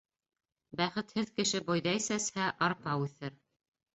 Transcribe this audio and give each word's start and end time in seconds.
Бәхетһеҙ 0.79 1.29
кеше 1.41 1.61
бойҙай 1.69 2.01
сәсһә, 2.05 2.47
арпа 2.69 2.95
үҫер. 3.03 3.37